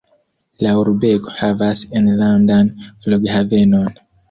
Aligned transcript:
La 0.67 0.71
urbego 0.83 1.33
havas 1.41 1.85
enlandan 2.01 2.73
flughavenon. 2.89 3.97